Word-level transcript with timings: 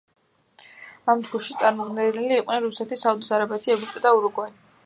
ამ 1.13 1.21
ჯგუფში 1.27 1.57
წარმოდგენილნი 1.63 2.39
იყვნენ 2.41 2.67
რუსეთი, 2.69 3.01
საუდის 3.05 3.33
არაბეთი, 3.39 3.75
ეგვიპტე 3.77 4.07
და 4.09 4.19
ურუგვაი. 4.23 4.61